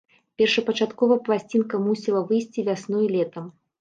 Першапачаткова 0.41 1.17
пласцінка 1.29 1.81
мусіла 1.85 2.25
выйсці 2.33 2.59
вясной-летам. 2.71 3.45